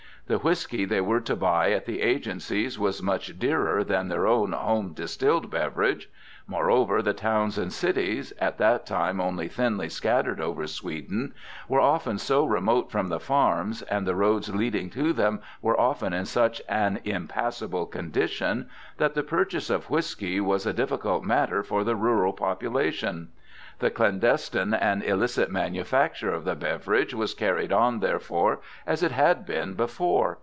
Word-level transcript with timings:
The 0.27 0.37
whiskey 0.37 0.85
they 0.85 1.01
were 1.01 1.19
to 1.19 1.35
buy 1.35 1.71
at 1.73 1.85
the 1.85 2.01
agencies 2.01 2.79
was 2.79 3.03
much 3.03 3.37
dearer 3.37 3.83
than 3.83 4.07
their 4.07 4.25
own 4.27 4.53
home 4.53 4.93
distilled 4.93 5.49
beverage; 5.51 6.09
moreover, 6.47 7.01
the 7.01 7.11
towns 7.13 7.57
and 7.57 7.71
cities, 7.73 8.31
at 8.39 8.57
that 8.57 8.85
time 8.85 9.19
only 9.19 9.49
thinly 9.49 9.89
scattered 9.89 10.39
over 10.39 10.67
Sweden, 10.67 11.33
were 11.67 11.81
often 11.81 12.17
so 12.17 12.45
remote 12.45 12.89
from 12.91 13.09
the 13.09 13.19
farms, 13.19 13.81
and 13.81 14.07
the 14.07 14.15
roads 14.15 14.55
leading 14.55 14.89
to 14.91 15.11
them 15.11 15.41
were 15.61 15.77
often 15.77 16.13
in 16.13 16.23
such 16.23 16.61
an 16.69 17.01
impassable 17.03 17.85
condition 17.85 18.69
that 18.99 19.15
the 19.15 19.23
purchase 19.23 19.69
of 19.69 19.89
whiskey 19.89 20.39
was 20.39 20.65
a 20.65 20.71
difficult 20.71 21.25
matter 21.25 21.61
for 21.61 21.83
the 21.83 21.95
rural 21.97 22.31
population. 22.31 23.33
The 23.79 23.89
clandestine 23.89 24.75
and 24.75 25.03
illicit 25.03 25.49
manufacture 25.49 26.31
of 26.31 26.43
the 26.45 26.53
beverage 26.53 27.15
was 27.15 27.33
carried 27.33 27.71
on 27.73 27.99
therefore 27.99 28.59
as 28.85 29.01
it 29.01 29.11
had 29.11 29.43
been 29.43 29.73
before. 29.73 30.37